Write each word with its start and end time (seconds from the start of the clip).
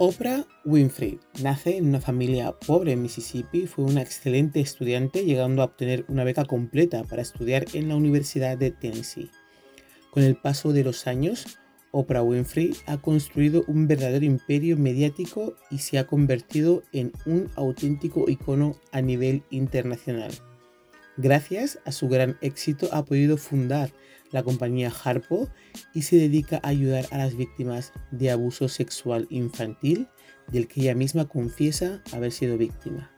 Oprah 0.00 0.46
Winfrey 0.64 1.18
nace 1.42 1.76
en 1.76 1.88
una 1.88 2.00
familia 2.00 2.52
pobre 2.52 2.92
en 2.92 3.02
Mississippi, 3.02 3.66
fue 3.66 3.84
una 3.84 4.00
excelente 4.00 4.60
estudiante 4.60 5.24
llegando 5.24 5.60
a 5.60 5.64
obtener 5.64 6.04
una 6.06 6.22
beca 6.22 6.44
completa 6.44 7.02
para 7.02 7.22
estudiar 7.22 7.64
en 7.72 7.88
la 7.88 7.96
Universidad 7.96 8.56
de 8.56 8.70
Tennessee. 8.70 9.32
Con 10.12 10.22
el 10.22 10.36
paso 10.36 10.72
de 10.72 10.84
los 10.84 11.08
años, 11.08 11.58
Oprah 11.90 12.22
Winfrey 12.22 12.76
ha 12.86 12.98
construido 12.98 13.64
un 13.66 13.88
verdadero 13.88 14.24
imperio 14.24 14.76
mediático 14.76 15.56
y 15.68 15.78
se 15.78 15.98
ha 15.98 16.06
convertido 16.06 16.84
en 16.92 17.10
un 17.26 17.50
auténtico 17.56 18.30
icono 18.30 18.78
a 18.92 19.00
nivel 19.00 19.42
internacional. 19.50 20.30
Gracias 21.16 21.80
a 21.84 21.90
su 21.90 22.08
gran 22.08 22.38
éxito 22.40 22.88
ha 22.92 23.04
podido 23.04 23.36
fundar 23.36 23.90
la 24.30 24.42
compañía 24.42 24.92
Harpo 25.04 25.48
y 25.94 26.02
se 26.02 26.16
dedica 26.16 26.60
a 26.62 26.68
ayudar 26.68 27.06
a 27.10 27.18
las 27.18 27.36
víctimas 27.36 27.92
de 28.10 28.30
abuso 28.30 28.68
sexual 28.68 29.26
infantil 29.30 30.08
del 30.50 30.68
que 30.68 30.82
ella 30.82 30.94
misma 30.94 31.28
confiesa 31.28 32.02
haber 32.12 32.32
sido 32.32 32.56
víctima. 32.56 33.10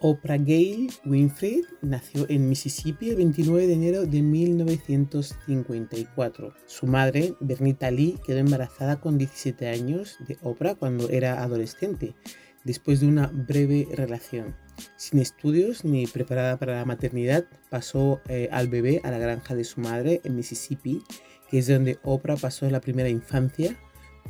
Oprah 0.00 0.38
Gail 0.38 0.92
Winfrey 1.04 1.62
nació 1.82 2.24
en 2.28 2.48
Mississippi 2.48 3.10
el 3.10 3.16
29 3.16 3.66
de 3.66 3.72
enero 3.72 4.06
de 4.06 4.22
1954. 4.22 6.54
Su 6.66 6.86
madre, 6.86 7.34
Bernita 7.40 7.90
Lee, 7.90 8.16
quedó 8.24 8.38
embarazada 8.38 9.00
con 9.00 9.18
17 9.18 9.66
años 9.66 10.16
de 10.28 10.38
Oprah 10.42 10.76
cuando 10.76 11.08
era 11.08 11.42
adolescente 11.42 12.14
después 12.64 13.00
de 13.00 13.06
una 13.06 13.26
breve 13.28 13.88
relación. 13.92 14.54
Sin 14.96 15.18
estudios 15.18 15.84
ni 15.84 16.06
preparada 16.06 16.56
para 16.58 16.76
la 16.76 16.84
maternidad, 16.84 17.46
pasó 17.70 18.20
eh, 18.28 18.48
al 18.52 18.68
bebé 18.68 19.00
a 19.04 19.10
la 19.10 19.18
granja 19.18 19.54
de 19.54 19.64
su 19.64 19.80
madre 19.80 20.20
en 20.24 20.36
Mississippi, 20.36 21.02
que 21.50 21.58
es 21.58 21.66
donde 21.66 21.98
Oprah 22.02 22.36
pasó 22.36 22.68
la 22.70 22.80
primera 22.80 23.08
infancia 23.08 23.76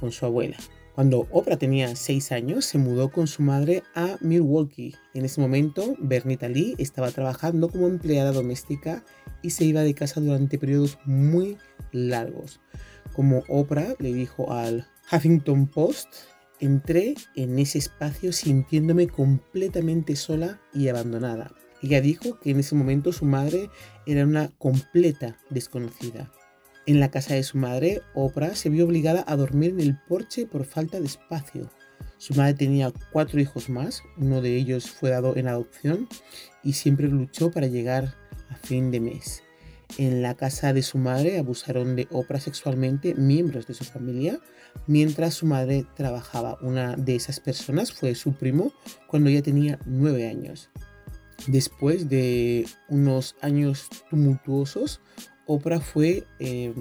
con 0.01 0.13
su 0.13 0.25
abuela. 0.25 0.57
Cuando 0.95 1.29
Oprah 1.31 1.59
tenía 1.59 1.95
6 1.95 2.33
años, 2.33 2.65
se 2.65 2.77
mudó 2.79 3.13
con 3.13 3.29
su 3.29 3.43
madre 3.43 3.85
a 3.95 4.17
Milwaukee. 4.21 4.97
En 5.15 5.25
ese 5.25 5.41
momento, 5.41 5.95
Bernita 6.01 6.49
Lee 6.49 6.75
estaba 6.79 7.13
trabajando 7.13 7.69
como 7.69 7.87
empleada 7.87 8.33
doméstica 8.33 9.05
y 9.41 9.51
se 9.51 9.65
iba 9.65 9.83
de 9.83 9.95
casa 9.95 10.21
durante 10.21 10.59
periodos 10.59 10.99
muy 11.05 11.57
largos. 11.93 12.61
Como 13.15 13.45
Oprah 13.49 13.95
le 14.01 14.13
dijo 14.13 14.53
al 14.53 14.89
Huffington 15.13 15.69
Post, 15.69 16.09
entré 16.61 17.15
en 17.35 17.59
ese 17.59 17.79
espacio 17.79 18.33
sintiéndome 18.33 19.09
completamente 19.09 20.17
sola 20.17 20.61
y 20.73 20.89
abandonada. 20.89 21.53
Ella 21.83 22.01
dijo 22.01 22.41
que 22.41 22.51
en 22.51 22.61
ese 22.61 22.75
momento 22.75 23.13
su 23.13 23.25
madre 23.25 23.71
era 24.07 24.25
una 24.25 24.49
completa 24.59 25.39
desconocida. 25.51 26.33
En 26.87 27.01
la 27.01 27.11
casa 27.11 27.35
de 27.35 27.43
su 27.43 27.59
madre, 27.59 28.01
Oprah 28.15 28.55
se 28.55 28.71
vio 28.71 28.87
obligada 28.87 29.25
a 29.27 29.37
dormir 29.37 29.73
en 29.73 29.81
el 29.81 29.99
porche 30.09 30.47
por 30.47 30.65
falta 30.65 30.99
de 30.99 31.07
espacio. 31.07 31.71
Su 32.17 32.35
madre 32.35 32.55
tenía 32.55 32.93
cuatro 33.13 33.41
hijos 33.41 33.69
más, 33.69 34.03
uno 34.17 34.41
de 34.41 34.57
ellos 34.57 34.91
fue 34.91 35.11
dado 35.11 35.37
en 35.37 35.49
adopción 35.49 36.09
y 36.65 36.73
siempre 36.73 37.07
luchó 37.09 37.51
para 37.51 37.67
llegar 37.67 38.17
a 38.49 38.57
fin 38.57 38.91
de 38.91 39.01
mes. 39.01 39.43
En 39.97 40.23
la 40.23 40.35
casa 40.35 40.73
de 40.73 40.83
su 40.83 40.99
madre 40.99 41.39
abusaron 41.39 41.97
de 41.97 42.07
Oprah 42.11 42.41
sexualmente 42.41 43.15
miembros 43.15 43.67
de 43.67 43.75
su 43.75 43.85
familia 43.85 44.39
mientras 44.87 45.35
su 45.35 45.47
madre 45.47 45.87
trabajaba. 45.97 46.59
Una 46.61 46.95
de 46.97 47.17
esas 47.17 47.41
personas 47.41 47.93
fue 47.93 48.15
su 48.15 48.35
primo 48.35 48.73
cuando 49.07 49.31
ella 49.31 49.43
tenía 49.43 49.79
nueve 49.87 50.29
años. 50.29 50.71
Después 51.47 52.09
de 52.09 52.67
unos 52.89 53.37
años 53.41 53.89
tumultuosos, 54.11 55.01
Oprah 55.47 55.81
fue 55.81 56.25
eh, 56.41 56.75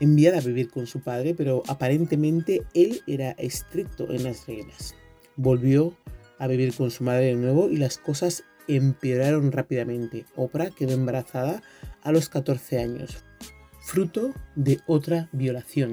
enviada 0.00 0.38
a 0.38 0.42
vivir 0.42 0.70
con 0.70 0.86
su 0.86 1.00
padre, 1.00 1.34
pero 1.34 1.62
aparentemente 1.68 2.62
él 2.74 3.02
era 3.06 3.32
estricto 3.32 4.10
en 4.10 4.24
las 4.24 4.46
reglas. 4.46 4.94
Volvió 5.36 5.96
a 6.38 6.46
vivir 6.46 6.74
con 6.74 6.90
su 6.90 7.04
madre 7.04 7.26
de 7.26 7.34
nuevo 7.34 7.68
y 7.68 7.76
las 7.76 7.98
cosas 7.98 8.44
empeoraron 8.68 9.52
rápidamente. 9.52 10.24
Oprah 10.34 10.70
quedó 10.70 10.92
embarazada 10.92 11.62
a 12.06 12.12
los 12.12 12.28
14 12.28 12.78
años, 12.78 13.24
fruto 13.80 14.32
de 14.54 14.78
otra 14.86 15.28
violación. 15.32 15.92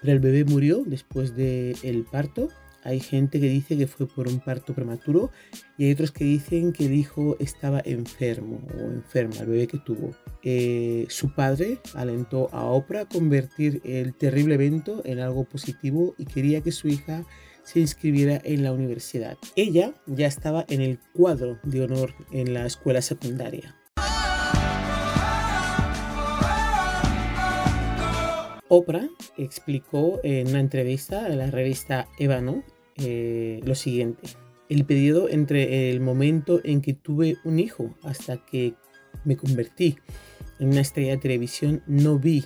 Pero 0.00 0.12
el 0.12 0.20
bebé 0.20 0.44
murió 0.44 0.84
después 0.86 1.34
del 1.34 2.06
parto. 2.10 2.50
Hay 2.84 3.00
gente 3.00 3.40
que 3.40 3.48
dice 3.48 3.76
que 3.76 3.86
fue 3.86 4.06
por 4.06 4.28
un 4.28 4.38
parto 4.38 4.74
prematuro 4.74 5.32
y 5.76 5.86
hay 5.86 5.92
otros 5.92 6.12
que 6.12 6.24
dicen 6.24 6.72
que 6.72 6.86
el 6.86 6.92
hijo 6.92 7.36
estaba 7.40 7.80
enfermo 7.84 8.60
o 8.78 8.82
enferma, 8.82 9.36
el 9.40 9.46
bebé 9.46 9.66
que 9.66 9.78
tuvo. 9.78 10.14
Eh, 10.42 11.06
su 11.08 11.34
padre 11.34 11.78
alentó 11.94 12.48
a 12.52 12.64
Oprah 12.66 13.00
a 13.00 13.08
convertir 13.08 13.80
el 13.84 14.14
terrible 14.14 14.54
evento 14.54 15.02
en 15.04 15.18
algo 15.18 15.44
positivo 15.44 16.14
y 16.16 16.26
quería 16.26 16.60
que 16.60 16.72
su 16.72 16.88
hija 16.88 17.24
se 17.64 17.80
inscribiera 17.80 18.40
en 18.44 18.62
la 18.62 18.72
universidad. 18.72 19.36
Ella 19.56 19.94
ya 20.06 20.26
estaba 20.26 20.64
en 20.68 20.80
el 20.80 21.00
cuadro 21.12 21.58
de 21.64 21.82
honor 21.82 22.14
en 22.30 22.54
la 22.54 22.66
escuela 22.66 23.00
secundaria. 23.02 23.74
Oprah 28.68 29.08
explicó 29.36 30.20
en 30.22 30.48
una 30.48 30.60
entrevista 30.60 31.28
en 31.28 31.38
la 31.38 31.50
revista 31.50 32.08
Evano 32.18 32.64
eh, 32.96 33.60
lo 33.64 33.74
siguiente. 33.74 34.28
El 34.68 34.84
periodo 34.84 35.28
entre 35.28 35.90
el 35.90 36.00
momento 36.00 36.60
en 36.64 36.80
que 36.80 36.94
tuve 36.94 37.36
un 37.44 37.58
hijo 37.58 37.94
hasta 38.02 38.44
que 38.44 38.74
me 39.24 39.36
convertí 39.36 39.96
en 40.58 40.68
una 40.68 40.80
estrella 40.80 41.12
de 41.12 41.18
televisión 41.18 41.82
no 41.86 42.18
vi 42.18 42.44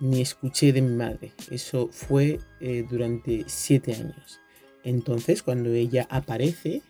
ni 0.00 0.20
escuché 0.20 0.72
de 0.72 0.82
mi 0.82 0.94
madre. 0.96 1.32
Eso 1.50 1.88
fue 1.92 2.40
eh, 2.60 2.84
durante 2.88 3.44
siete 3.46 3.94
años. 3.94 4.40
Entonces, 4.84 5.42
cuando 5.42 5.70
ella 5.70 6.08
aparece, 6.10 6.82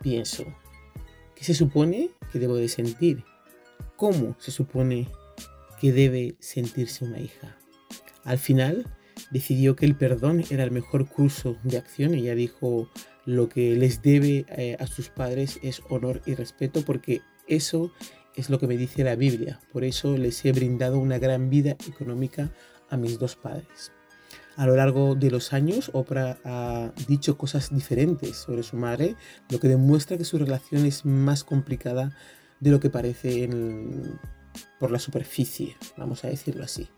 pienso, 0.00 0.44
¿qué 1.34 1.44
se 1.44 1.54
supone 1.54 2.10
que 2.32 2.38
debo 2.38 2.56
de 2.56 2.68
sentir? 2.68 3.22
¿Cómo 3.96 4.34
se 4.38 4.50
supone 4.50 5.08
que 5.80 5.92
debe 5.92 6.36
sentirse 6.38 7.04
una 7.04 7.20
hija? 7.20 7.58
Al 8.24 8.38
final, 8.38 8.86
decidió 9.30 9.76
que 9.76 9.86
el 9.86 9.96
perdón 9.96 10.44
era 10.50 10.64
el 10.64 10.70
mejor 10.70 11.08
curso 11.08 11.56
de 11.62 11.78
acción. 11.78 12.14
Ella 12.14 12.34
dijo, 12.34 12.88
lo 13.24 13.48
que 13.48 13.76
les 13.76 14.02
debe 14.02 14.46
eh, 14.48 14.76
a 14.78 14.86
sus 14.86 15.08
padres 15.08 15.58
es 15.62 15.82
honor 15.88 16.22
y 16.26 16.34
respeto 16.34 16.82
porque 16.82 17.22
eso 17.46 17.92
es 18.34 18.50
lo 18.50 18.58
que 18.58 18.66
me 18.66 18.76
dice 18.76 19.04
la 19.04 19.16
Biblia. 19.16 19.60
Por 19.72 19.84
eso 19.84 20.16
les 20.16 20.44
he 20.44 20.52
brindado 20.52 20.98
una 20.98 21.18
gran 21.18 21.50
vida 21.50 21.76
económica 21.88 22.50
a 22.90 22.96
mis 22.96 23.18
dos 23.18 23.36
padres. 23.36 23.92
A 24.56 24.66
lo 24.66 24.76
largo 24.76 25.16
de 25.16 25.30
los 25.30 25.52
años, 25.52 25.90
Oprah 25.94 26.38
ha 26.44 26.92
dicho 27.08 27.36
cosas 27.36 27.74
diferentes 27.74 28.36
sobre 28.36 28.62
su 28.62 28.76
madre, 28.76 29.16
lo 29.50 29.58
que 29.58 29.66
demuestra 29.66 30.16
que 30.16 30.24
su 30.24 30.38
relación 30.38 30.86
es 30.86 31.04
más 31.04 31.42
complicada 31.42 32.16
de 32.60 32.70
lo 32.70 32.78
que 32.78 32.88
parece 32.88 33.48
por 34.78 34.92
la 34.92 35.00
superficie, 35.00 35.76
vamos 35.96 36.24
a 36.24 36.28
decirlo 36.28 36.62
así. 36.62 36.88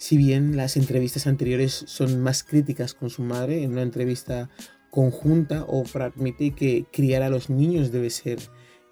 Si 0.00 0.16
bien 0.16 0.56
las 0.56 0.78
entrevistas 0.78 1.26
anteriores 1.26 1.84
son 1.86 2.22
más 2.22 2.42
críticas 2.42 2.94
con 2.94 3.10
su 3.10 3.20
madre, 3.20 3.62
en 3.62 3.72
una 3.72 3.82
entrevista 3.82 4.48
conjunta, 4.88 5.64
Oprah 5.64 6.06
admite 6.06 6.52
que 6.52 6.86
criar 6.90 7.22
a 7.22 7.28
los 7.28 7.50
niños 7.50 7.92
debe 7.92 8.08
ser 8.08 8.38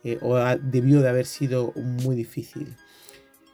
eh, 0.04 0.18
o 0.20 0.36
debió 0.60 1.00
de 1.00 1.08
haber 1.08 1.24
sido 1.24 1.72
muy 2.04 2.14
difícil. 2.14 2.76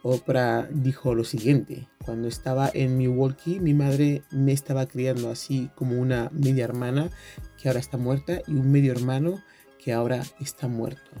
Oprah 0.03 0.67
dijo 0.69 1.15
lo 1.15 1.23
siguiente, 1.23 1.87
cuando 2.03 2.27
estaba 2.27 2.69
en 2.73 2.97
Milwaukee 2.97 3.61
mi 3.61 3.73
madre 3.73 4.23
me 4.31 4.51
estaba 4.51 4.85
criando 4.85 5.31
así 5.31 5.69
como 5.75 5.97
una 5.97 6.29
media 6.33 6.65
hermana 6.65 7.09
que 7.57 7.69
ahora 7.69 7.79
está 7.79 7.95
muerta 7.95 8.41
y 8.47 8.51
un 8.51 8.69
medio 8.69 8.91
hermano 8.91 9.41
que 9.81 9.93
ahora 9.93 10.23
está 10.41 10.67
muerto. 10.67 11.11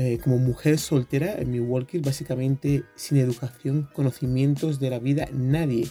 Eh, 0.00 0.20
como 0.22 0.38
mujer 0.38 0.78
soltera 0.78 1.34
en 1.40 1.50
Milwaukee, 1.50 1.98
básicamente 1.98 2.84
sin 2.94 3.18
educación, 3.18 3.88
conocimientos 3.92 4.78
de 4.78 4.90
la 4.90 5.00
vida, 5.00 5.26
nadie 5.32 5.88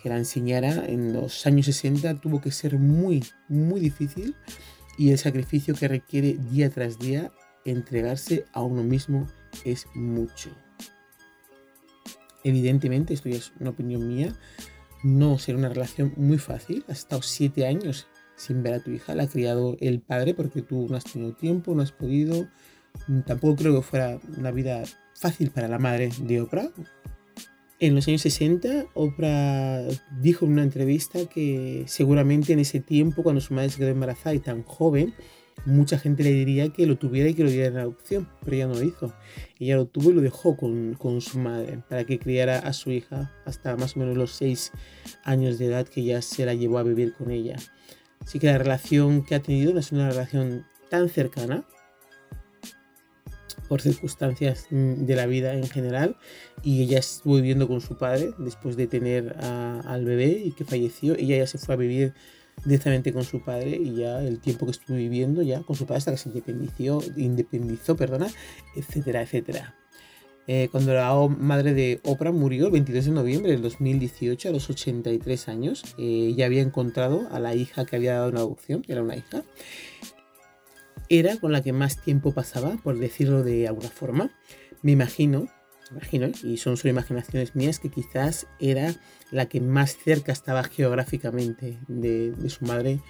que 0.00 0.08
la 0.08 0.16
enseñara 0.16 0.86
en 0.86 1.12
los 1.12 1.44
años 1.44 1.66
60 1.66 2.20
tuvo 2.20 2.40
que 2.40 2.52
ser 2.52 2.78
muy, 2.78 3.24
muy 3.48 3.80
difícil 3.80 4.36
y 4.96 5.10
el 5.10 5.18
sacrificio 5.18 5.74
que 5.74 5.88
requiere 5.88 6.34
día 6.34 6.70
tras 6.70 7.00
día 7.00 7.32
entregarse 7.64 8.44
a 8.52 8.62
uno 8.62 8.84
mismo 8.84 9.26
es 9.64 9.88
mucho. 9.92 10.50
Evidentemente, 12.44 13.12
esto 13.12 13.28
ya 13.28 13.38
es 13.38 13.52
una 13.58 13.70
opinión 13.70 14.06
mía, 14.06 14.36
no 15.02 15.36
será 15.40 15.58
una 15.58 15.68
relación 15.68 16.12
muy 16.16 16.38
fácil. 16.38 16.84
Has 16.86 17.00
estado 17.00 17.22
siete 17.22 17.66
años 17.66 18.06
sin 18.36 18.62
ver 18.62 18.74
a 18.74 18.80
tu 18.84 18.92
hija, 18.92 19.16
la 19.16 19.24
ha 19.24 19.28
criado 19.28 19.76
el 19.80 20.00
padre 20.00 20.32
porque 20.34 20.62
tú 20.62 20.86
no 20.88 20.96
has 20.96 21.02
tenido 21.02 21.34
tiempo, 21.34 21.74
no 21.74 21.82
has 21.82 21.90
podido. 21.90 22.46
Tampoco 23.26 23.56
creo 23.56 23.76
que 23.76 23.82
fuera 23.82 24.18
una 24.36 24.50
vida 24.50 24.82
fácil 25.14 25.50
para 25.50 25.68
la 25.68 25.78
madre 25.78 26.10
de 26.20 26.40
Oprah. 26.40 26.70
En 27.80 27.94
los 27.94 28.08
años 28.08 28.22
60, 28.22 28.86
Oprah 28.94 29.82
dijo 30.20 30.44
en 30.44 30.52
una 30.52 30.62
entrevista 30.62 31.26
que 31.26 31.84
seguramente 31.86 32.52
en 32.52 32.58
ese 32.58 32.80
tiempo, 32.80 33.22
cuando 33.22 33.40
su 33.40 33.54
madre 33.54 33.70
se 33.70 33.78
quedó 33.78 33.88
embarazada 33.88 34.34
y 34.34 34.40
tan 34.40 34.62
joven, 34.62 35.14
Mucha 35.64 35.98
gente 35.98 36.22
le 36.22 36.32
diría 36.32 36.70
que 36.70 36.86
lo 36.86 36.96
tuviera 36.96 37.28
y 37.28 37.34
que 37.34 37.44
lo 37.44 37.50
diera 37.50 37.68
en 37.68 37.76
adopción, 37.78 38.28
pero 38.44 38.56
ella 38.56 38.66
no 38.68 38.74
lo 38.74 38.82
hizo. 38.82 39.12
Ella 39.58 39.76
lo 39.76 39.86
tuvo 39.86 40.10
y 40.10 40.14
lo 40.14 40.20
dejó 40.20 40.56
con, 40.56 40.94
con 40.94 41.20
su 41.20 41.38
madre 41.38 41.82
para 41.88 42.04
que 42.04 42.18
criara 42.18 42.58
a 42.58 42.72
su 42.72 42.90
hija 42.90 43.32
hasta 43.44 43.76
más 43.76 43.96
o 43.96 44.00
menos 44.00 44.16
los 44.16 44.32
6 44.32 44.72
años 45.24 45.58
de 45.58 45.66
edad 45.66 45.86
que 45.86 46.04
ya 46.04 46.22
se 46.22 46.46
la 46.46 46.54
llevó 46.54 46.78
a 46.78 46.84
vivir 46.84 47.12
con 47.14 47.30
ella. 47.30 47.56
Así 48.20 48.38
que 48.38 48.46
la 48.46 48.58
relación 48.58 49.24
que 49.24 49.34
ha 49.34 49.42
tenido 49.42 49.78
es 49.78 49.92
una 49.92 50.08
relación 50.08 50.64
tan 50.90 51.08
cercana, 51.08 51.64
por 53.68 53.80
circunstancias 53.80 54.66
mm, 54.70 55.04
de 55.06 55.16
la 55.16 55.26
vida 55.26 55.54
en 55.54 55.68
general 55.68 56.16
y 56.62 56.82
ella 56.82 56.98
estuvo 56.98 57.36
viviendo 57.36 57.68
con 57.68 57.80
su 57.80 57.96
padre 57.96 58.30
después 58.38 58.76
de 58.76 58.86
tener 58.86 59.36
al 59.40 60.04
bebé 60.04 60.42
y 60.44 60.52
que 60.52 60.64
falleció. 60.64 61.14
Ella 61.14 61.38
ya 61.38 61.46
se 61.46 61.58
fue 61.58 61.74
a 61.74 61.78
vivir 61.78 62.14
directamente 62.64 63.12
con 63.12 63.24
su 63.24 63.42
padre 63.42 63.76
y 63.76 63.94
ya 63.94 64.22
el 64.22 64.40
tiempo 64.40 64.66
que 64.66 64.72
estuvo 64.72 64.96
viviendo 64.96 65.42
ya 65.42 65.60
con 65.62 65.76
su 65.76 65.86
padre 65.86 65.98
hasta 65.98 66.10
que 66.12 66.18
se 66.18 66.28
independizó, 66.28 67.02
independizó 67.16 67.96
perdona, 67.96 68.28
etcétera, 68.76 69.22
etcétera. 69.22 69.74
Eh, 70.50 70.68
cuando 70.72 70.94
la 70.94 71.14
madre 71.28 71.74
de 71.74 72.00
Oprah 72.04 72.32
murió 72.32 72.66
el 72.66 72.72
22 72.72 73.04
de 73.04 73.10
noviembre 73.10 73.52
del 73.52 73.60
2018 73.60 74.48
a 74.48 74.52
los 74.52 74.70
83 74.70 75.46
años, 75.48 75.84
eh, 75.98 76.28
ella 76.30 76.46
había 76.46 76.62
encontrado 76.62 77.28
a 77.30 77.38
la 77.38 77.54
hija 77.54 77.84
que 77.84 77.96
había 77.96 78.14
dado 78.14 78.30
una 78.30 78.40
adopción, 78.40 78.82
era 78.88 79.02
una 79.02 79.14
hija, 79.14 79.44
era 81.08 81.36
con 81.36 81.52
la 81.52 81.62
que 81.62 81.72
más 81.72 82.00
tiempo 82.00 82.32
pasaba, 82.32 82.76
por 82.82 82.98
decirlo 82.98 83.42
de 83.42 83.68
alguna 83.68 83.88
forma. 83.88 84.30
Me 84.82 84.92
imagino, 84.92 85.48
imagino, 85.90 86.30
y 86.42 86.58
son 86.58 86.76
solo 86.76 86.90
imaginaciones 86.90 87.56
mías, 87.56 87.78
que 87.78 87.90
quizás 87.90 88.46
era 88.60 88.94
la 89.30 89.46
que 89.46 89.60
más 89.60 89.96
cerca 89.96 90.32
estaba 90.32 90.64
geográficamente 90.64 91.78
de, 91.88 92.34
su 92.48 92.64
madre 92.64 93.00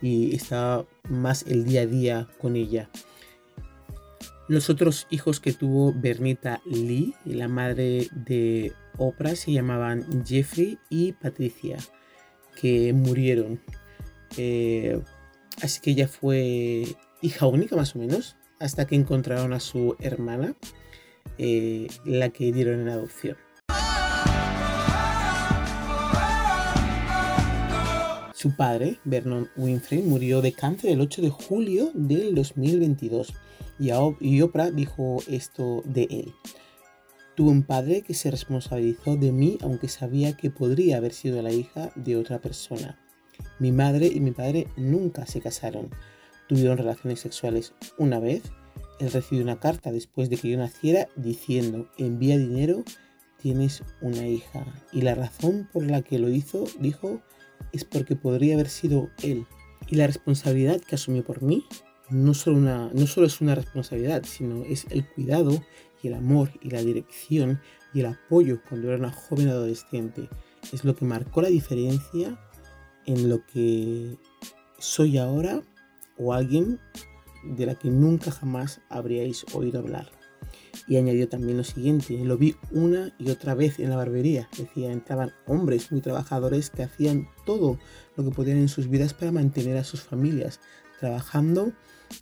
y 0.00 0.34
estaba 0.34 0.86
más 1.08 1.44
el 1.46 1.64
día 1.64 1.82
a 1.82 1.86
día 1.86 2.28
con 2.38 2.56
ella. 2.56 2.88
Los 4.48 4.70
otros 4.70 5.06
hijos 5.10 5.40
que 5.40 5.52
tuvo 5.52 5.92
Bernita 5.92 6.62
Lee, 6.64 7.14
la 7.24 7.48
madre 7.48 8.08
de 8.12 8.72
Oprah, 8.96 9.36
se 9.36 9.52
llamaban 9.52 10.24
Jeffrey 10.24 10.78
y 10.88 11.12
Patricia, 11.12 11.76
que 12.58 12.94
murieron. 12.94 13.60
Eh, 14.38 15.00
así 15.60 15.80
que 15.80 15.90
ella 15.90 16.08
fue 16.08 16.96
hija 17.22 17.46
única 17.46 17.76
más 17.76 17.94
o 17.94 17.98
menos, 17.98 18.36
hasta 18.58 18.86
que 18.86 18.96
encontraron 18.96 19.52
a 19.52 19.60
su 19.60 19.96
hermana, 20.00 20.54
eh, 21.38 21.88
la 22.04 22.30
que 22.30 22.52
dieron 22.52 22.80
en 22.80 22.88
adopción. 22.88 23.36
Su 28.34 28.54
padre, 28.54 28.98
Vernon 29.04 29.48
Winfrey, 29.56 30.02
murió 30.02 30.40
de 30.42 30.52
cáncer 30.52 30.92
el 30.92 31.00
8 31.00 31.22
de 31.22 31.30
julio 31.30 31.90
del 31.94 32.36
2022 32.36 33.34
y 33.80 34.40
Oprah 34.42 34.70
dijo 34.70 35.18
esto 35.28 35.82
de 35.84 36.04
él. 36.04 36.32
Tuve 37.34 37.50
un 37.50 37.62
padre 37.64 38.02
que 38.02 38.14
se 38.14 38.30
responsabilizó 38.30 39.16
de 39.16 39.32
mí 39.32 39.58
aunque 39.60 39.88
sabía 39.88 40.36
que 40.36 40.50
podría 40.50 40.98
haber 40.98 41.12
sido 41.12 41.42
la 41.42 41.52
hija 41.52 41.90
de 41.94 42.16
otra 42.16 42.40
persona. 42.40 42.98
Mi 43.58 43.72
madre 43.72 44.06
y 44.06 44.20
mi 44.20 44.30
padre 44.30 44.68
nunca 44.76 45.26
se 45.26 45.40
casaron 45.40 45.90
tuvieron 46.48 46.78
relaciones 46.78 47.20
sexuales 47.20 47.74
una 47.98 48.18
vez. 48.18 48.42
Él 48.98 49.12
recibió 49.12 49.44
una 49.44 49.60
carta 49.60 49.92
después 49.92 50.28
de 50.28 50.36
que 50.36 50.50
yo 50.50 50.58
naciera 50.58 51.08
diciendo, 51.14 51.88
envía 51.98 52.36
dinero, 52.36 52.82
tienes 53.40 53.82
una 54.00 54.26
hija. 54.26 54.66
Y 54.92 55.02
la 55.02 55.14
razón 55.14 55.68
por 55.72 55.84
la 55.84 56.02
que 56.02 56.18
lo 56.18 56.28
hizo, 56.28 56.64
dijo, 56.80 57.22
es 57.72 57.84
porque 57.84 58.16
podría 58.16 58.54
haber 58.54 58.68
sido 58.68 59.10
él. 59.22 59.46
Y 59.86 59.96
la 59.96 60.06
responsabilidad 60.06 60.80
que 60.80 60.96
asumió 60.96 61.24
por 61.24 61.42
mí 61.42 61.64
no 62.10 62.34
solo, 62.34 62.56
una, 62.56 62.90
no 62.92 63.06
solo 63.06 63.26
es 63.26 63.40
una 63.40 63.54
responsabilidad, 63.54 64.24
sino 64.24 64.64
es 64.64 64.86
el 64.90 65.06
cuidado 65.06 65.62
y 66.02 66.08
el 66.08 66.14
amor 66.14 66.50
y 66.62 66.70
la 66.70 66.82
dirección 66.82 67.60
y 67.94 68.00
el 68.00 68.06
apoyo 68.06 68.60
cuando 68.68 68.88
era 68.88 68.98
una 68.98 69.12
joven 69.12 69.48
adolescente. 69.48 70.28
Es 70.72 70.84
lo 70.84 70.96
que 70.96 71.04
marcó 71.04 71.42
la 71.42 71.48
diferencia 71.48 72.38
en 73.06 73.28
lo 73.28 73.44
que 73.46 74.16
soy 74.78 75.18
ahora 75.18 75.62
o 76.18 76.32
alguien 76.32 76.80
de 77.44 77.66
la 77.66 77.74
que 77.74 77.90
nunca 77.90 78.30
jamás 78.30 78.80
habríais 78.88 79.46
oído 79.54 79.80
hablar. 79.80 80.10
Y 80.86 80.96
añadió 80.96 81.28
también 81.28 81.56
lo 81.56 81.64
siguiente, 81.64 82.18
lo 82.24 82.38
vi 82.38 82.56
una 82.70 83.14
y 83.18 83.30
otra 83.30 83.54
vez 83.54 83.78
en 83.78 83.90
la 83.90 83.96
barbería. 83.96 84.48
Decía, 84.56 84.92
entraban 84.92 85.32
hombres 85.46 85.92
muy 85.92 86.00
trabajadores 86.00 86.70
que 86.70 86.82
hacían 86.82 87.28
todo 87.44 87.78
lo 88.16 88.24
que 88.24 88.30
podían 88.30 88.58
en 88.58 88.68
sus 88.68 88.88
vidas 88.88 89.14
para 89.14 89.32
mantener 89.32 89.76
a 89.76 89.84
sus 89.84 90.00
familias, 90.00 90.60
trabajando 91.00 91.72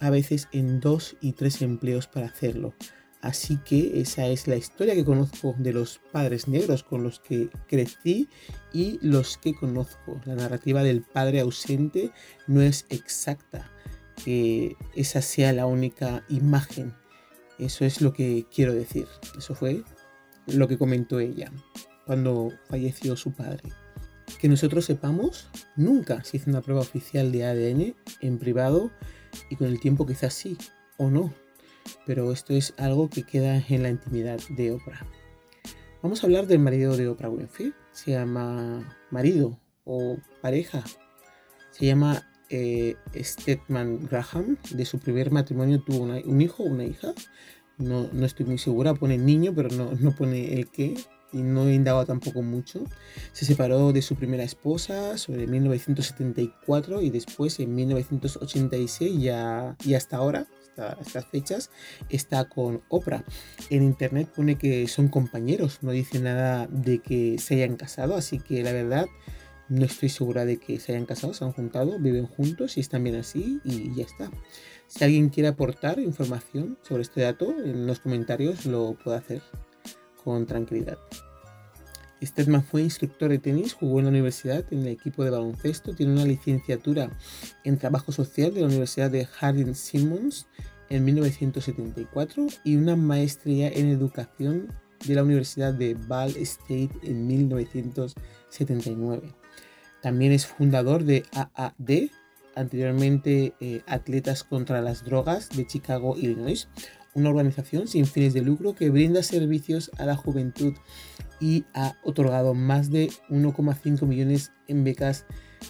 a 0.00 0.10
veces 0.10 0.48
en 0.52 0.80
dos 0.80 1.16
y 1.20 1.32
tres 1.32 1.62
empleos 1.62 2.06
para 2.06 2.26
hacerlo. 2.26 2.74
Así 3.22 3.58
que 3.64 4.00
esa 4.00 4.26
es 4.28 4.46
la 4.46 4.56
historia 4.56 4.94
que 4.94 5.04
conozco 5.04 5.54
de 5.58 5.72
los 5.72 6.00
padres 6.12 6.48
negros 6.48 6.82
con 6.84 7.02
los 7.02 7.18
que 7.18 7.48
crecí 7.66 8.28
y 8.72 8.98
los 9.02 9.36
que 9.38 9.54
conozco. 9.54 10.20
La 10.26 10.36
narrativa 10.36 10.82
del 10.82 11.02
padre 11.02 11.40
ausente 11.40 12.12
no 12.46 12.62
es 12.62 12.86
exacta, 12.88 13.70
que 14.24 14.76
esa 14.94 15.22
sea 15.22 15.52
la 15.52 15.66
única 15.66 16.24
imagen. 16.28 16.94
Eso 17.58 17.84
es 17.84 18.00
lo 18.00 18.12
que 18.12 18.46
quiero 18.54 18.74
decir. 18.74 19.06
Eso 19.36 19.54
fue 19.54 19.82
lo 20.46 20.68
que 20.68 20.78
comentó 20.78 21.20
ella 21.20 21.50
cuando 22.06 22.52
falleció 22.68 23.16
su 23.16 23.32
padre. 23.32 23.62
Que 24.40 24.48
nosotros 24.48 24.84
sepamos, 24.84 25.48
nunca 25.76 26.22
se 26.24 26.36
hizo 26.36 26.50
una 26.50 26.60
prueba 26.60 26.82
oficial 26.82 27.32
de 27.32 27.44
ADN 27.44 27.94
en 28.20 28.38
privado 28.38 28.90
y 29.50 29.56
con 29.56 29.68
el 29.68 29.80
tiempo 29.80 30.06
quizás 30.06 30.34
sí 30.34 30.56
o 30.98 31.10
no. 31.10 31.32
Pero 32.04 32.32
esto 32.32 32.52
es 32.52 32.74
algo 32.78 33.08
que 33.08 33.22
queda 33.22 33.62
en 33.68 33.82
la 33.82 33.90
intimidad 33.90 34.40
de 34.50 34.72
Oprah. 34.72 35.06
Vamos 36.02 36.22
a 36.22 36.26
hablar 36.26 36.46
del 36.46 36.58
marido 36.58 36.96
de 36.96 37.08
Oprah 37.08 37.28
Winfrey. 37.28 37.72
Se 37.92 38.12
llama 38.12 38.96
marido 39.10 39.58
o 39.84 40.18
pareja. 40.40 40.84
Se 41.70 41.86
llama 41.86 42.28
eh, 42.50 42.96
Stedman 43.16 44.06
Graham, 44.06 44.56
de 44.70 44.84
su 44.84 44.98
primer 44.98 45.30
matrimonio, 45.30 45.82
tuvo 45.82 46.04
un 46.04 46.40
hijo 46.40 46.62
o 46.62 46.66
una 46.66 46.84
hija. 46.84 47.12
No, 47.78 48.08
no, 48.12 48.24
estoy 48.24 48.46
muy 48.46 48.58
segura, 48.58 48.94
pone 48.94 49.18
niño, 49.18 49.52
pero 49.54 49.68
no, 49.70 49.92
no 49.98 50.14
pone 50.14 50.54
el 50.54 50.68
qué. 50.68 50.94
Y 51.32 51.42
no 51.42 51.68
he 51.68 51.74
indagado 51.74 52.06
tampoco 52.06 52.40
mucho. 52.42 52.84
Se 53.32 53.44
separó 53.44 53.92
de 53.92 54.00
su 54.00 54.14
primera 54.14 54.44
esposa 54.44 55.18
sobre 55.18 55.46
1974 55.46 57.02
y 57.02 57.10
después 57.10 57.58
en 57.58 57.74
1986 57.74 59.20
ya, 59.20 59.76
y 59.84 59.94
hasta 59.94 60.16
ahora, 60.16 60.46
hasta 60.62 60.96
estas 61.00 61.26
fechas, 61.26 61.70
está 62.08 62.48
con 62.48 62.82
Oprah. 62.88 63.24
En 63.70 63.82
internet 63.82 64.30
pone 64.34 64.56
que 64.56 64.86
son 64.88 65.08
compañeros, 65.08 65.80
no 65.82 65.90
dice 65.90 66.20
nada 66.20 66.68
de 66.68 67.00
que 67.00 67.38
se 67.38 67.56
hayan 67.56 67.76
casado, 67.76 68.14
así 68.14 68.38
que 68.38 68.62
la 68.62 68.72
verdad 68.72 69.06
no 69.68 69.84
estoy 69.84 70.08
segura 70.08 70.44
de 70.44 70.58
que 70.58 70.78
se 70.78 70.92
hayan 70.92 71.06
casado, 71.06 71.34
se 71.34 71.44
han 71.44 71.52
juntado, 71.52 71.98
viven 71.98 72.26
juntos 72.26 72.76
y 72.76 72.80
están 72.80 73.04
bien 73.04 73.16
así 73.16 73.60
y 73.64 73.94
ya 73.94 74.04
está. 74.04 74.30
Si 74.86 75.04
alguien 75.04 75.28
quiere 75.28 75.48
aportar 75.48 75.98
información 75.98 76.78
sobre 76.82 77.02
este 77.02 77.22
dato, 77.22 77.50
en 77.50 77.86
los 77.86 78.00
comentarios 78.00 78.66
lo 78.66 78.94
puede 78.94 79.18
hacer 79.18 79.42
con 80.22 80.46
tranquilidad. 80.46 80.98
Stedman 82.22 82.64
fue 82.64 82.82
instructor 82.82 83.30
de 83.30 83.38
tenis, 83.38 83.74
jugó 83.74 83.98
en 83.98 84.06
la 84.06 84.10
universidad 84.10 84.64
en 84.72 84.80
el 84.80 84.88
equipo 84.88 85.22
de 85.22 85.28
baloncesto, 85.30 85.94
tiene 85.94 86.12
una 86.12 86.24
licenciatura 86.24 87.10
en 87.64 87.78
trabajo 87.78 88.10
social 88.10 88.54
de 88.54 88.62
la 88.62 88.68
Universidad 88.68 89.10
de 89.10 89.26
Harding 89.26 89.74
Simmons 89.74 90.46
en 90.88 91.04
1974 91.04 92.46
y 92.64 92.76
una 92.76 92.96
maestría 92.96 93.68
en 93.68 93.88
educación 93.88 94.72
de 95.06 95.14
la 95.14 95.24
Universidad 95.24 95.74
de 95.74 95.92
Ball 95.94 96.34
State 96.36 96.88
en 97.02 97.26
1979. 97.26 99.34
También 100.02 100.32
es 100.32 100.46
fundador 100.46 101.04
de 101.04 101.24
AAD, 101.32 102.10
anteriormente 102.54 103.54
eh, 103.60 103.82
Atletas 103.86 104.44
contra 104.44 104.80
las 104.80 105.04
Drogas 105.04 105.50
de 105.50 105.66
Chicago, 105.66 106.16
Illinois, 106.16 106.68
una 107.14 107.30
organización 107.30 107.88
sin 107.88 108.06
fines 108.06 108.34
de 108.34 108.42
lucro 108.42 108.74
que 108.74 108.90
brinda 108.90 109.22
servicios 109.22 109.90
a 109.98 110.04
la 110.04 110.16
juventud 110.16 110.74
y 111.40 111.64
ha 111.74 111.96
otorgado 112.02 112.54
más 112.54 112.90
de 112.90 113.08
1,5 113.30 114.06
millones 114.06 114.52
en 114.68 114.84
becas 114.84 115.24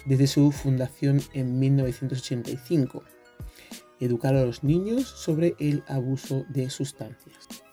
desde 0.05 0.27
su 0.27 0.51
fundación 0.51 1.21
en 1.33 1.57
1985. 1.59 3.03
Educar 3.99 4.35
a 4.35 4.43
los 4.43 4.63
niños 4.63 5.07
sobre 5.07 5.55
el 5.59 5.83
abuso 5.87 6.45
de 6.49 6.69
sustancias. 6.69 7.66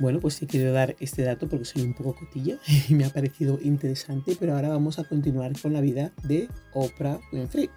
Bueno, 0.00 0.18
pues 0.18 0.32
sí 0.32 0.46
quiero 0.46 0.72
dar 0.72 0.96
este 0.98 1.22
dato 1.24 1.46
porque 1.46 1.66
soy 1.66 1.82
un 1.82 1.92
poco 1.92 2.16
cotilla 2.16 2.58
y 2.88 2.94
me 2.94 3.04
ha 3.04 3.10
parecido 3.10 3.58
interesante, 3.62 4.34
pero 4.40 4.54
ahora 4.54 4.70
vamos 4.70 4.98
a 4.98 5.04
continuar 5.04 5.52
con 5.60 5.74
la 5.74 5.82
vida 5.82 6.10
de 6.22 6.48
Oprah 6.72 7.20
Winfrey. 7.30 7.68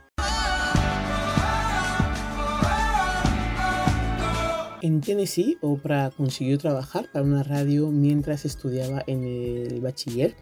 En 4.81 5.01
Tennessee, 5.01 5.57
Oprah 5.61 6.11
consiguió 6.11 6.57
trabajar 6.57 7.09
para 7.11 7.25
una 7.25 7.43
radio 7.43 7.89
mientras 7.89 8.45
estudiaba 8.45 9.03
en 9.05 9.25
el 9.25 9.81
bachiller 9.81 10.33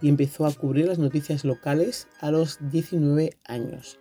y 0.00 0.08
empezó 0.08 0.46
a 0.46 0.54
cubrir 0.54 0.86
las 0.86 0.98
noticias 0.98 1.44
locales 1.44 2.08
a 2.20 2.30
los 2.30 2.58
19 2.70 3.36
años. 3.44 3.98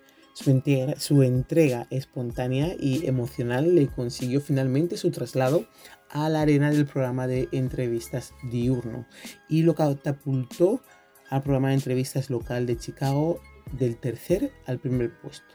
Su 0.97 1.23
entrega, 1.23 1.87
espontánea 1.91 2.75
y 2.77 3.07
emocional 3.07 3.73
le 3.73 3.87
consiguió 3.87 4.41
finalmente 4.41 4.97
su 4.97 5.09
traslado 5.09 5.65
a 6.15 6.29
la 6.29 6.41
arena 6.41 6.71
del 6.71 6.85
programa 6.85 7.27
de 7.27 7.49
entrevistas 7.51 8.33
diurno 8.49 9.05
y 9.49 9.63
lo 9.63 9.75
catapultó 9.75 10.81
al 11.29 11.43
programa 11.43 11.69
de 11.69 11.73
entrevistas 11.73 12.29
local 12.29 12.65
de 12.65 12.77
Chicago 12.77 13.41
del 13.73 13.97
tercer 13.97 14.53
al 14.65 14.79
primer 14.79 15.11
puesto. 15.19 15.53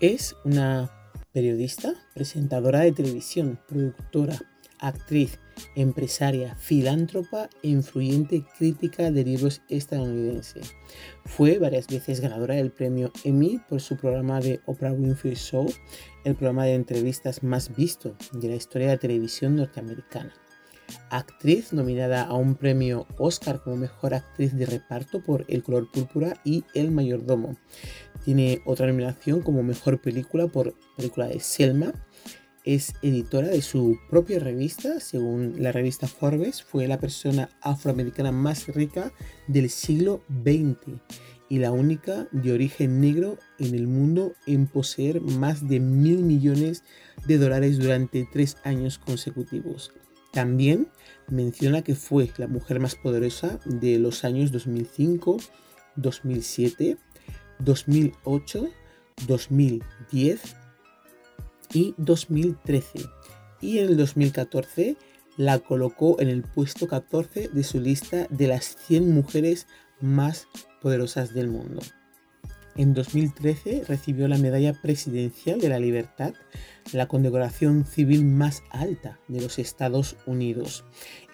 Es 0.00 0.34
una 0.44 0.90
periodista, 1.32 1.94
presentadora 2.14 2.80
de 2.80 2.90
televisión, 2.90 3.60
productora, 3.68 4.36
actriz, 4.80 5.38
empresaria, 5.74 6.54
filántropa 6.56 7.48
e 7.62 7.68
influyente 7.68 8.44
crítica 8.58 9.10
de 9.10 9.24
libros 9.24 9.62
estadounidense. 9.68 10.60
Fue 11.24 11.58
varias 11.58 11.86
veces 11.86 12.20
ganadora 12.20 12.54
del 12.54 12.70
premio 12.70 13.12
Emmy 13.24 13.60
por 13.68 13.80
su 13.80 13.96
programa 13.96 14.40
de 14.40 14.60
Oprah 14.66 14.92
Winfrey 14.92 15.34
Show, 15.34 15.72
el 16.24 16.34
programa 16.34 16.64
de 16.64 16.74
entrevistas 16.74 17.42
más 17.42 17.74
visto 17.74 18.16
de 18.32 18.48
la 18.48 18.56
historia 18.56 18.88
de 18.88 18.94
la 18.94 19.00
televisión 19.00 19.56
norteamericana. 19.56 20.32
Actriz 21.10 21.72
nominada 21.72 22.22
a 22.22 22.34
un 22.34 22.54
premio 22.54 23.06
Oscar 23.18 23.62
como 23.62 23.76
mejor 23.76 24.14
actriz 24.14 24.56
de 24.56 24.66
reparto 24.66 25.22
por 25.22 25.44
El 25.48 25.62
color 25.62 25.90
púrpura 25.90 26.40
y 26.44 26.64
El 26.74 26.90
mayordomo. 26.90 27.56
Tiene 28.24 28.62
otra 28.64 28.86
nominación 28.86 29.42
como 29.42 29.62
mejor 29.62 30.00
película 30.00 30.46
por 30.48 30.74
película 30.96 31.26
de 31.26 31.40
Selma 31.40 31.92
es 32.68 32.92
editora 33.00 33.48
de 33.48 33.62
su 33.62 33.98
propia 34.10 34.38
revista. 34.40 35.00
Según 35.00 35.54
la 35.56 35.72
revista 35.72 36.06
Forbes, 36.06 36.62
fue 36.62 36.86
la 36.86 37.00
persona 37.00 37.48
afroamericana 37.62 38.30
más 38.30 38.66
rica 38.68 39.10
del 39.46 39.70
siglo 39.70 40.22
XX 40.28 41.00
y 41.48 41.60
la 41.60 41.72
única 41.72 42.28
de 42.30 42.52
origen 42.52 43.00
negro 43.00 43.38
en 43.58 43.74
el 43.74 43.86
mundo 43.86 44.34
en 44.46 44.66
poseer 44.66 45.22
más 45.22 45.66
de 45.66 45.80
mil 45.80 46.18
millones 46.18 46.84
de 47.26 47.38
dólares 47.38 47.78
durante 47.78 48.28
tres 48.30 48.58
años 48.64 48.98
consecutivos. 48.98 49.90
También 50.34 50.88
menciona 51.26 51.80
que 51.80 51.94
fue 51.94 52.30
la 52.36 52.48
mujer 52.48 52.80
más 52.80 52.96
poderosa 52.96 53.60
de 53.64 53.98
los 53.98 54.24
años 54.24 54.52
2005, 54.52 55.38
2007, 55.96 56.98
2008, 57.60 58.68
2010 59.26 60.57
y 61.72 61.94
2013. 61.96 63.00
Y 63.60 63.78
en 63.78 63.88
el 63.88 63.96
2014 63.96 64.96
la 65.36 65.58
colocó 65.58 66.20
en 66.20 66.28
el 66.28 66.42
puesto 66.42 66.88
14 66.88 67.48
de 67.48 67.64
su 67.64 67.80
lista 67.80 68.26
de 68.30 68.48
las 68.48 68.76
100 68.86 69.12
mujeres 69.12 69.66
más 70.00 70.48
poderosas 70.80 71.34
del 71.34 71.48
mundo. 71.48 71.80
En 72.76 72.94
2013 72.94 73.84
recibió 73.88 74.28
la 74.28 74.38
Medalla 74.38 74.72
Presidencial 74.72 75.60
de 75.60 75.68
la 75.68 75.80
Libertad, 75.80 76.34
la 76.92 77.08
condecoración 77.08 77.84
civil 77.84 78.24
más 78.24 78.62
alta 78.70 79.18
de 79.26 79.40
los 79.40 79.58
Estados 79.58 80.16
Unidos. 80.26 80.84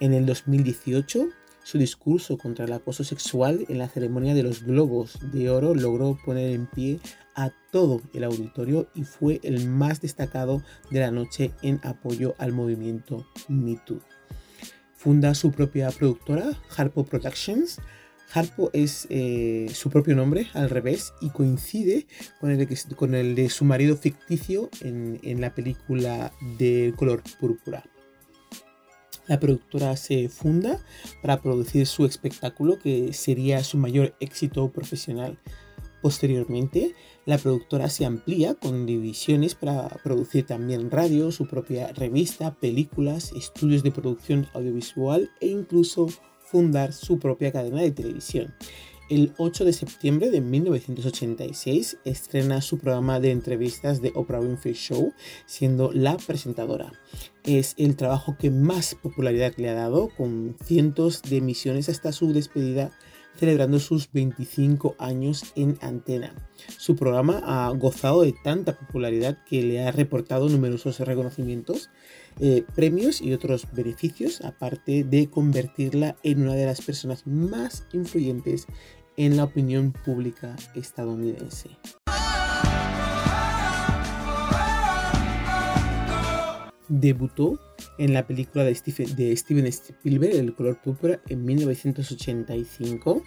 En 0.00 0.14
el 0.14 0.24
2018 0.24 1.28
su 1.64 1.78
discurso 1.78 2.36
contra 2.36 2.66
el 2.66 2.72
acoso 2.74 3.04
sexual 3.04 3.64
en 3.70 3.78
la 3.78 3.88
ceremonia 3.88 4.34
de 4.34 4.42
los 4.42 4.62
Globos 4.64 5.18
de 5.32 5.48
Oro 5.48 5.74
logró 5.74 6.18
poner 6.22 6.52
en 6.52 6.66
pie 6.66 7.00
a 7.34 7.50
todo 7.70 8.00
el 8.12 8.24
auditorio 8.24 8.88
y 8.94 9.04
fue 9.04 9.40
el 9.42 9.68
más 9.68 10.00
destacado 10.00 10.62
de 10.90 11.00
la 11.00 11.10
noche 11.10 11.52
en 11.62 11.80
apoyo 11.82 12.34
al 12.38 12.52
movimiento 12.52 13.26
MeToo. 13.48 14.00
Funda 14.96 15.34
su 15.34 15.50
propia 15.50 15.90
productora, 15.90 16.50
Harpo 16.76 17.04
Productions. 17.04 17.78
Harpo 18.32 18.70
es 18.72 19.06
eh, 19.10 19.70
su 19.72 19.90
propio 19.90 20.16
nombre 20.16 20.48
al 20.54 20.70
revés 20.70 21.12
y 21.20 21.30
coincide 21.30 22.06
con 22.40 22.50
el 23.14 23.34
de, 23.34 23.50
su 23.50 23.64
marido 23.64 23.96
ficticio 23.96 24.70
en, 24.80 25.20
en 25.22 25.40
la 25.40 25.54
película 25.54 26.32
de 26.58 26.94
color 26.96 27.22
púrpura. 27.38 27.84
La 29.26 29.40
productora 29.40 29.96
se 29.96 30.28
funda 30.28 30.80
para 31.22 31.40
producir 31.40 31.86
su 31.86 32.04
espectáculo 32.04 32.78
que 32.78 33.12
sería 33.12 33.64
su 33.64 33.78
mayor 33.78 34.14
éxito 34.20 34.70
profesional. 34.70 35.38
Posteriormente, 36.04 36.94
la 37.24 37.38
productora 37.38 37.88
se 37.88 38.04
amplía 38.04 38.52
con 38.52 38.84
divisiones 38.84 39.54
para 39.54 39.88
producir 40.04 40.44
también 40.44 40.90
radio, 40.90 41.32
su 41.32 41.46
propia 41.46 41.94
revista, 41.94 42.52
películas, 42.52 43.32
estudios 43.34 43.82
de 43.82 43.90
producción 43.90 44.46
audiovisual 44.52 45.30
e 45.40 45.46
incluso 45.46 46.08
fundar 46.40 46.92
su 46.92 47.18
propia 47.18 47.52
cadena 47.52 47.80
de 47.80 47.90
televisión. 47.92 48.54
El 49.08 49.32
8 49.38 49.64
de 49.64 49.72
septiembre 49.72 50.30
de 50.30 50.42
1986 50.42 51.96
estrena 52.04 52.60
su 52.60 52.76
programa 52.76 53.18
de 53.18 53.30
entrevistas 53.30 54.02
de 54.02 54.12
Oprah 54.14 54.40
Winfrey 54.40 54.74
Show, 54.74 55.14
siendo 55.46 55.90
la 55.90 56.18
presentadora. 56.18 56.92
Es 57.44 57.74
el 57.78 57.96
trabajo 57.96 58.36
que 58.38 58.50
más 58.50 58.94
popularidad 58.94 59.54
le 59.56 59.70
ha 59.70 59.74
dado, 59.74 60.10
con 60.14 60.54
cientos 60.62 61.22
de 61.22 61.38
emisiones 61.38 61.88
hasta 61.88 62.12
su 62.12 62.34
despedida 62.34 62.92
celebrando 63.36 63.78
sus 63.78 64.10
25 64.12 64.96
años 64.98 65.52
en 65.56 65.78
antena. 65.80 66.34
Su 66.78 66.96
programa 66.96 67.42
ha 67.44 67.68
gozado 67.70 68.22
de 68.22 68.34
tanta 68.44 68.78
popularidad 68.78 69.38
que 69.44 69.62
le 69.62 69.84
ha 69.84 69.92
reportado 69.92 70.48
numerosos 70.48 71.00
reconocimientos, 71.00 71.90
eh, 72.40 72.64
premios 72.74 73.20
y 73.20 73.32
otros 73.32 73.66
beneficios, 73.72 74.40
aparte 74.40 75.04
de 75.04 75.28
convertirla 75.28 76.16
en 76.22 76.42
una 76.42 76.54
de 76.54 76.66
las 76.66 76.80
personas 76.80 77.26
más 77.26 77.86
influyentes 77.92 78.66
en 79.16 79.36
la 79.36 79.44
opinión 79.44 79.92
pública 79.92 80.56
estadounidense. 80.74 81.70
Debutó 87.04 87.60
en 87.98 88.14
la 88.14 88.26
película 88.26 88.64
de, 88.64 88.74
Steven 88.74 89.66
Spielberg, 89.66 90.36
El 90.36 90.54
color 90.54 90.80
púrpura, 90.80 91.20
en 91.28 91.44
1985. 91.44 93.22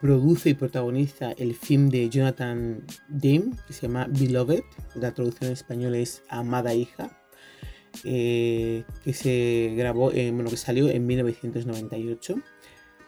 Produce 0.00 0.50
y 0.50 0.54
protagoniza 0.54 1.30
el 1.38 1.54
film 1.54 1.90
de 1.90 2.08
Jonathan 2.08 2.84
Demme, 3.08 3.52
que 3.68 3.72
se 3.72 3.82
llama 3.82 4.08
Beloved, 4.10 4.62
la 4.96 5.14
traducción 5.14 5.46
en 5.46 5.52
español 5.52 5.94
es 5.94 6.24
Amada 6.28 6.74
Hija, 6.74 7.20
eh, 8.02 8.82
que 9.04 9.12
se 9.12 9.74
grabó, 9.76 10.10
bueno, 10.10 10.50
que 10.50 10.56
salió 10.56 10.88
en 10.88 11.06
1998. 11.06 12.34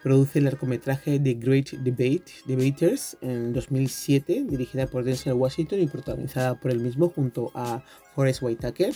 Produce 0.05 0.39
el 0.39 0.45
largometraje 0.45 1.19
The 1.19 1.35
Great 1.35 1.71
Debate, 1.71 2.31
Debaters 2.47 3.17
en 3.23 3.53
2007, 3.53 4.45
dirigida 4.49 4.87
por 4.87 5.03
Denzel 5.03 5.33
Washington 5.33 5.81
y 5.81 5.89
protagonizada 5.89 6.61
por 6.61 6.71
él 6.71 6.79
mismo 6.79 7.09
junto 7.09 7.51
a 7.57 7.83
Forrest 8.15 8.41
Whitaker 8.41 8.95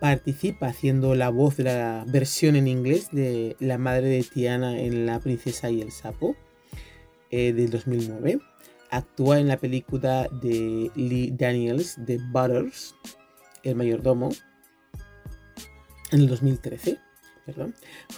participa 0.00 0.68
haciendo 0.68 1.14
la 1.14 1.30
voz 1.30 1.56
de 1.56 1.64
la 1.64 2.04
versión 2.06 2.56
en 2.56 2.68
inglés 2.68 3.08
de 3.12 3.56
la 3.60 3.78
madre 3.78 4.08
de 4.08 4.22
Tiana 4.22 4.78
en 4.78 5.06
La 5.06 5.20
princesa 5.20 5.70
y 5.70 5.80
el 5.80 5.90
sapo 5.90 6.36
eh, 7.30 7.52
del 7.52 7.70
2009. 7.70 8.40
Actúa 8.90 9.40
en 9.40 9.48
la 9.48 9.56
película 9.56 10.28
de 10.30 10.90
Lee 10.94 11.32
Daniels 11.36 11.96
de 12.04 12.18
Butters, 12.18 12.94
El 13.62 13.74
mayordomo, 13.76 14.30
en 16.12 16.20
el 16.20 16.28
2013. 16.28 16.98
Perdón. 17.44 17.74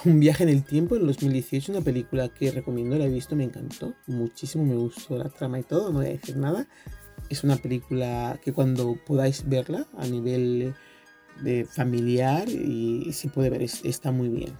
Un 0.06 0.20
viaje 0.20 0.42
en 0.44 0.48
el 0.48 0.64
tiempo 0.64 0.96
en 0.96 1.02
el 1.02 1.08
2018, 1.08 1.72
una 1.72 1.82
película 1.82 2.28
que 2.30 2.50
recomiendo, 2.50 2.96
la 2.96 3.04
he 3.04 3.10
visto, 3.10 3.36
me 3.36 3.44
encantó 3.44 3.94
muchísimo, 4.06 4.64
me 4.64 4.74
gustó 4.74 5.18
la 5.18 5.28
trama 5.28 5.58
y 5.58 5.64
todo, 5.64 5.92
no 5.92 5.98
voy 5.98 6.06
a 6.06 6.10
decir 6.10 6.36
nada. 6.38 6.66
Es 7.28 7.44
una 7.44 7.56
película 7.56 8.40
que 8.42 8.54
cuando 8.54 8.96
podáis 9.06 9.46
verla 9.46 9.86
a 9.98 10.06
nivel 10.06 10.74
de 11.42 11.64
familiar 11.64 12.48
y 12.48 13.12
si 13.12 13.28
puede 13.28 13.50
ver, 13.50 13.62
está 13.62 14.12
muy 14.12 14.28
bien. 14.28 14.52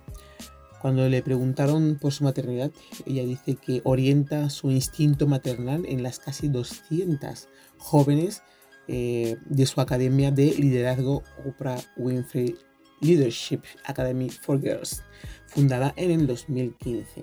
Cuando 0.81 1.09
le 1.09 1.23
preguntaron 1.23 1.99
por 2.01 2.13
su 2.13 2.23
maternidad, 2.23 2.71
ella 3.05 3.25
dice 3.25 3.57
que 3.57 3.81
orienta 3.85 4.49
su 4.49 4.71
instinto 4.71 5.27
maternal 5.27 5.85
en 5.87 6.05
las 6.05 6.21
casi 6.21 6.49
200 6.49 7.49
jóvenes 7.79 8.43
eh, 8.87 9.37
de 9.47 9.67
su 9.67 9.81
academia 9.81 10.31
de 10.31 10.55
liderazgo 10.57 11.25
Oprah 11.45 11.81
Winfrey 11.97 12.57
Leadership 13.01 13.63
Academy 13.85 14.31
for 14.31 14.61
Girls, 14.61 15.03
fundada 15.47 15.93
en 15.97 16.13
el 16.13 16.27
2015. 16.27 17.23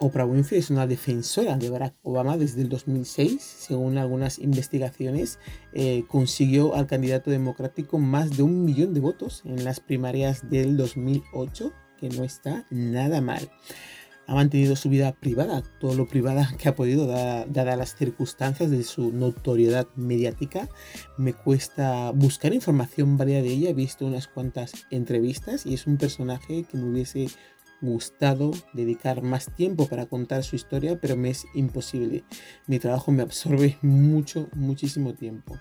Oprah 0.00 0.24
Winfrey 0.24 0.60
es 0.60 0.70
una 0.70 0.86
defensora 0.86 1.56
de 1.56 1.70
Barack 1.70 1.94
Obama 2.02 2.36
desde 2.36 2.62
el 2.62 2.68
2006. 2.68 3.42
Según 3.42 3.98
algunas 3.98 4.38
investigaciones, 4.38 5.40
eh, 5.72 6.04
consiguió 6.08 6.76
al 6.76 6.86
candidato 6.86 7.30
democrático 7.30 7.98
más 7.98 8.36
de 8.36 8.44
un 8.44 8.64
millón 8.64 8.94
de 8.94 9.00
votos 9.00 9.42
en 9.44 9.64
las 9.64 9.80
primarias 9.80 10.48
del 10.48 10.76
2008, 10.76 11.72
que 11.98 12.10
no 12.10 12.22
está 12.22 12.64
nada 12.70 13.20
mal. 13.20 13.50
Ha 14.28 14.34
mantenido 14.34 14.76
su 14.76 14.90
vida 14.90 15.12
privada, 15.12 15.62
todo 15.80 15.94
lo 15.94 16.06
privada 16.06 16.54
que 16.58 16.68
ha 16.68 16.76
podido, 16.76 17.06
dadas 17.06 17.78
las 17.78 17.96
circunstancias 17.96 18.70
de 18.70 18.84
su 18.84 19.10
notoriedad 19.10 19.88
mediática. 19.96 20.68
Me 21.16 21.32
cuesta 21.32 22.10
buscar 22.10 22.52
información 22.52 23.16
variada 23.16 23.42
de 23.42 23.48
ella, 23.48 23.70
he 23.70 23.74
visto 23.74 24.06
unas 24.06 24.28
cuantas 24.28 24.86
entrevistas 24.90 25.64
y 25.64 25.74
es 25.74 25.86
un 25.86 25.96
personaje 25.96 26.64
que 26.64 26.76
me 26.76 26.90
hubiese 26.90 27.28
gustado 27.80 28.50
dedicar 28.72 29.22
más 29.22 29.54
tiempo 29.54 29.86
para 29.86 30.06
contar 30.06 30.44
su 30.44 30.56
historia, 30.56 31.00
pero 31.00 31.16
me 31.16 31.30
es 31.30 31.46
imposible. 31.54 32.24
Mi 32.66 32.78
trabajo 32.78 33.12
me 33.12 33.22
absorbe 33.22 33.78
mucho, 33.82 34.48
muchísimo 34.54 35.14
tiempo. 35.14 35.58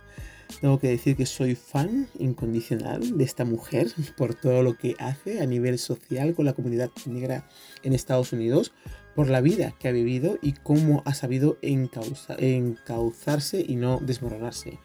Tengo 0.62 0.80
que 0.80 0.88
decir 0.88 1.16
que 1.16 1.26
soy 1.26 1.56
fan 1.56 2.08
incondicional 2.18 3.18
de 3.18 3.24
esta 3.24 3.46
mujer 3.46 3.88
por 4.18 4.34
todo 4.34 4.64
lo 4.64 4.78
que 4.78 4.96
hace 5.00 5.42
a 5.42 5.46
nivel 5.46 5.78
social 5.78 6.34
con 6.34 6.46
la 6.46 6.54
comunidad 6.54 6.90
negra 7.06 7.48
en 7.84 7.94
Estados 7.94 8.34
Unidos, 8.34 8.72
por 9.18 9.32
la 9.32 9.42
vida 9.42 9.74
que 9.80 9.88
ha 9.88 9.92
vivido 9.92 10.38
y 10.44 10.54
cómo 10.54 11.02
ha 11.06 11.16
sabido 11.16 11.58
encauzarse 11.64 13.66
y 13.68 13.76
no 13.76 13.98
desmoronarse, 14.00 14.78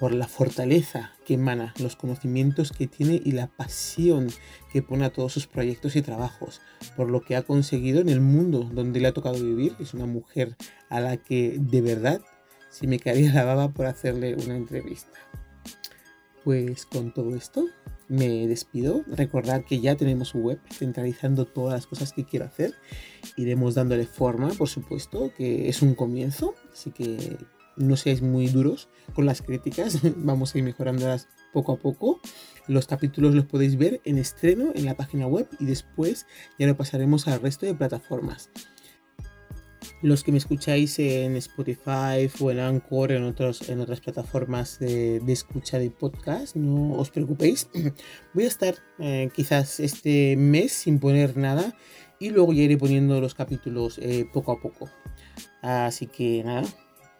por 0.00 0.12
la 0.12 0.26
fortaleza 0.26 1.12
que 1.24 1.34
emana, 1.34 1.72
los 1.78 1.94
conocimientos 1.94 2.72
que 2.72 2.88
tiene 2.88 3.22
y 3.24 3.30
la 3.30 3.46
pasión 3.46 4.26
que 4.72 4.82
pone 4.82 5.04
a 5.04 5.10
todos 5.10 5.32
sus 5.32 5.46
proyectos 5.46 5.94
y 5.94 6.02
trabajos, 6.02 6.60
por 6.96 7.12
lo 7.12 7.20
que 7.20 7.36
ha 7.36 7.42
conseguido 7.42 8.00
en 8.00 8.08
el 8.08 8.20
mundo 8.20 8.68
donde 8.74 8.98
le 8.98 9.06
ha 9.06 9.14
tocado 9.14 9.40
vivir. 9.40 9.76
Es 9.78 9.94
una 9.94 10.06
mujer 10.06 10.56
a 10.88 10.98
la 10.98 11.16
que 11.16 11.56
de 11.56 11.80
verdad 11.80 12.20
si 12.70 12.88
me 12.88 12.98
caería 12.98 13.32
la 13.32 13.44
baba 13.44 13.68
por 13.68 13.86
hacerle 13.86 14.34
una 14.34 14.56
entrevista. 14.56 15.16
Pues 16.42 16.86
con 16.86 17.14
todo 17.14 17.36
esto 17.36 17.64
me 18.08 18.46
despido. 18.46 19.02
Recordad 19.06 19.64
que 19.64 19.80
ya 19.80 19.96
tenemos 19.96 20.34
web 20.34 20.60
centralizando 20.72 21.44
todas 21.44 21.74
las 21.74 21.86
cosas 21.86 22.12
que 22.12 22.24
quiero 22.24 22.46
hacer. 22.46 22.74
Iremos 23.36 23.74
dándole 23.74 24.06
forma, 24.06 24.48
por 24.50 24.68
supuesto, 24.68 25.32
que 25.36 25.68
es 25.68 25.82
un 25.82 25.94
comienzo, 25.94 26.54
así 26.72 26.90
que 26.90 27.36
no 27.76 27.96
seáis 27.96 28.22
muy 28.22 28.48
duros 28.48 28.88
con 29.14 29.26
las 29.26 29.42
críticas, 29.42 30.00
vamos 30.16 30.54
a 30.54 30.58
ir 30.58 30.64
mejorándolas 30.64 31.28
poco 31.52 31.72
a 31.72 31.76
poco. 31.76 32.20
Los 32.66 32.86
capítulos 32.86 33.34
los 33.34 33.44
podéis 33.44 33.76
ver 33.76 34.00
en 34.04 34.18
estreno 34.18 34.72
en 34.74 34.84
la 34.84 34.94
página 34.94 35.26
web 35.26 35.48
y 35.60 35.66
después 35.66 36.26
ya 36.58 36.66
lo 36.66 36.76
pasaremos 36.76 37.28
al 37.28 37.40
resto 37.40 37.66
de 37.66 37.74
plataformas. 37.74 38.50
Los 40.06 40.22
que 40.22 40.30
me 40.30 40.38
escucháis 40.38 41.00
en 41.00 41.34
Spotify 41.34 42.30
o 42.38 42.52
en 42.52 42.60
Anchor, 42.60 43.10
en, 43.10 43.24
otros, 43.24 43.68
en 43.68 43.80
otras 43.80 44.00
plataformas 44.00 44.78
de, 44.78 45.20
escucha 45.26 45.80
de 45.80 45.90
podcast, 45.90 46.54
no 46.54 46.92
os 46.92 47.10
preocupéis. 47.10 47.68
Voy 48.32 48.44
a 48.44 48.46
estar 48.46 48.76
eh, 49.00 49.30
quizás 49.34 49.80
este 49.80 50.36
mes 50.36 50.70
sin 50.70 51.00
poner 51.00 51.36
nada 51.36 51.74
y 52.20 52.30
luego 52.30 52.52
ya 52.52 52.62
iré 52.62 52.76
poniendo 52.76 53.20
los 53.20 53.34
capítulos 53.34 53.98
eh, 53.98 54.24
poco 54.32 54.52
a 54.52 54.60
poco. 54.60 54.88
Así 55.60 56.06
que 56.06 56.44
nada, 56.44 56.62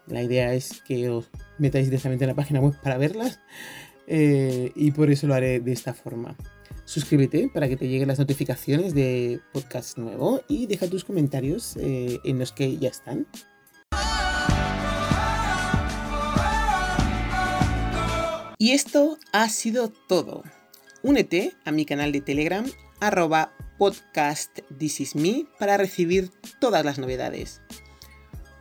la 0.05 0.23
idea 0.23 0.53
es 0.53 0.81
que 0.81 1.09
os 1.09 1.29
metáis 1.57 1.87
directamente 1.87 2.23
en 2.23 2.29
la 2.29 2.35
página 2.35 2.61
web 2.61 2.75
para 2.81 2.97
verlas 2.97 3.41
eh, 4.07 4.71
y 4.77 4.91
por 4.91 5.11
eso 5.11 5.27
lo 5.27 5.33
haré 5.33 5.59
de 5.59 5.73
esta 5.73 5.93
forma. 5.93 6.37
Suscríbete 6.87 7.51
para 7.53 7.67
que 7.67 7.75
te 7.75 7.89
lleguen 7.89 8.07
las 8.07 8.17
notificaciones 8.17 8.95
de 8.95 9.41
podcast 9.51 9.97
nuevo 9.97 10.41
y 10.47 10.67
deja 10.67 10.87
tus 10.87 11.03
comentarios 11.03 11.75
eh, 11.75 12.17
en 12.23 12.39
los 12.39 12.53
que 12.53 12.77
ya 12.77 12.87
están. 12.87 13.27
Y 18.57 18.71
esto 18.71 19.17
ha 19.33 19.49
sido 19.49 19.89
todo. 19.89 20.43
Únete 21.03 21.51
a 21.65 21.73
mi 21.73 21.85
canal 21.85 22.13
de 22.13 22.21
Telegram 22.21 22.65
arroba 23.01 23.51
podcast 23.77 24.59
para 25.59 25.75
recibir 25.75 26.31
todas 26.61 26.85
las 26.85 26.99
novedades. 26.99 27.59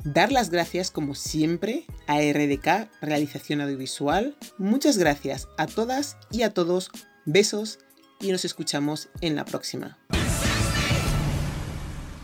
Dar 0.04 0.32
las 0.32 0.48
gracias 0.50 0.90
como 0.90 1.14
siempre 1.14 1.84
a 2.06 2.20
RDK 2.20 2.90
Realización 3.00 3.60
Audiovisual. 3.60 4.36
Muchas 4.58 4.98
gracias 4.98 5.46
a 5.56 5.66
todas 5.66 6.16
y 6.30 6.42
a 6.42 6.52
todos. 6.52 6.90
Besos 7.24 7.78
y 8.20 8.32
nos 8.32 8.44
escuchamos 8.44 9.08
en 9.20 9.36
la 9.36 9.44
próxima. 9.44 9.96